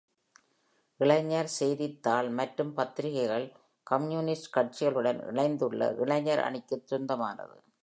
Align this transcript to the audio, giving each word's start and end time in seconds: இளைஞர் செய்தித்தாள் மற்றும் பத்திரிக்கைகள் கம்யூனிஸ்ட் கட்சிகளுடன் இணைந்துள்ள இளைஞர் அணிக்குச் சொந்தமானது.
இளைஞர் 0.99 1.49
செய்தித்தாள் 1.59 2.29
மற்றும் 2.29 2.75
பத்திரிக்கைகள் 2.77 3.45
கம்யூனிஸ்ட் 3.87 4.53
கட்சிகளுடன் 4.55 5.27
இணைந்துள்ள 5.27 5.91
இளைஞர் 5.97 6.39
அணிக்குச் 6.39 6.87
சொந்தமானது. 6.87 7.57